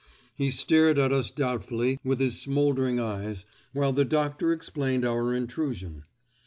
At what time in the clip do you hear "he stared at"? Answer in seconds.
0.33-1.11